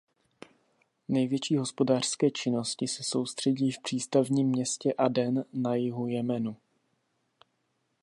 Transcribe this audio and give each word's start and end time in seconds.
Největší 1.07 1.57
hospodářské 1.57 2.31
činnosti 2.31 2.87
se 2.87 3.03
soustředí 3.03 3.71
v 3.71 3.81
přístavním 3.81 4.49
městě 4.49 4.93
Aden 4.93 5.45
na 5.53 5.75
jihu 5.75 6.07
Jemenu. 6.07 6.57